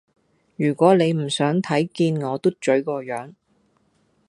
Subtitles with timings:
[0.55, 3.35] 如果你唔想睇見我嘟嘴個樣